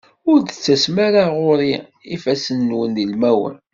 [0.31, 1.73] Ur d-tettasem ara ɣur-i
[2.15, 3.55] ifassen-nwen d ilmawen.